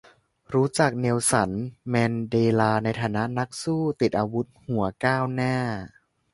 [0.53, 1.49] รู้จัก เนลสัน
[1.89, 5.55] แมนเดลา ในฐานะนักสู้ติดอาวุธหัวก้าวหน้า